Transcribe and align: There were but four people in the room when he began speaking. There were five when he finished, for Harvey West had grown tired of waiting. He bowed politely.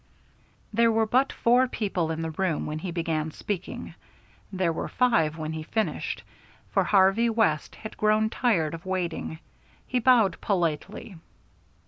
There 0.73 0.91
were 0.91 1.05
but 1.05 1.31
four 1.31 1.67
people 1.67 2.09
in 2.09 2.23
the 2.23 2.31
room 2.31 2.65
when 2.65 2.79
he 2.79 2.89
began 2.89 3.29
speaking. 3.29 3.93
There 4.51 4.73
were 4.73 4.87
five 4.87 5.37
when 5.37 5.53
he 5.53 5.61
finished, 5.61 6.23
for 6.71 6.83
Harvey 6.85 7.29
West 7.29 7.75
had 7.75 7.97
grown 7.97 8.31
tired 8.31 8.73
of 8.73 8.83
waiting. 8.87 9.37
He 9.85 9.99
bowed 9.99 10.41
politely. 10.41 11.17